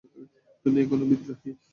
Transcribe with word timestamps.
তুমি 0.65 0.77
এখন 0.83 0.99
বিদ্রোহী! 1.09 1.49